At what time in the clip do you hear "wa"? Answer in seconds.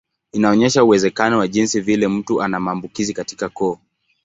1.39-1.47